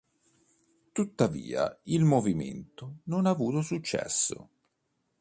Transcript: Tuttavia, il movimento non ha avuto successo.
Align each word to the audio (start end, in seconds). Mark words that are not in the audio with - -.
Tuttavia, 0.93 1.77
il 1.83 2.03
movimento 2.05 3.01
non 3.03 3.27
ha 3.27 3.29
avuto 3.29 3.61
successo. 3.61 4.49